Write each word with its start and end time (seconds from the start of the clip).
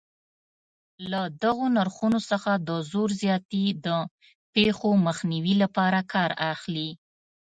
له 1.11 1.21
دغو 1.43 1.65
نرخونو 1.75 2.19
څخه 2.29 2.51
د 2.67 2.69
زور 2.91 3.09
زیاتي 3.21 3.65
د 3.85 3.87
پېښو 4.55 4.89
مخنیوي 5.07 5.55
لپاره 5.63 5.99
کار 6.13 6.31
اخلي. 6.53 6.89